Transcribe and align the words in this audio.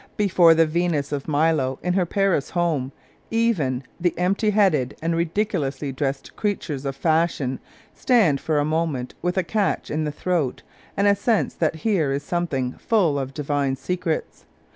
Before 0.17 0.55
the 0.55 0.65
Venus 0.65 1.11
of 1.11 1.27
Milo 1.27 1.77
in 1.83 1.93
her 1.93 2.07
Paris 2.07 2.49
home, 2.49 2.91
even 3.29 3.83
the 3.99 4.17
empty 4.17 4.49
headed 4.49 4.97
and 4.99 5.15
ridiculously 5.15 5.91
dressed 5.91 6.35
creatures 6.35 6.85
of 6.85 6.95
fashion 6.95 7.59
stand 7.93 8.41
for 8.41 8.57
a 8.57 8.65
moment 8.65 9.13
with 9.21 9.37
a 9.37 9.43
catch 9.43 9.91
in 9.91 10.03
the 10.03 10.11
throat 10.11 10.63
and 10.97 11.05
a 11.05 11.13
sense 11.15 11.53
that 11.53 11.75
here 11.85 12.11
is 12.11 12.23
something 12.23 12.73
full 12.79 13.19
of 13.19 13.31
divine 13.35 13.75
secrets. 13.75 14.45